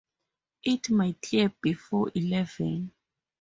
It 0.63 0.89
might 0.89 1.21
clear 1.21 1.53
before 1.61 2.11
eleven. 2.15 2.91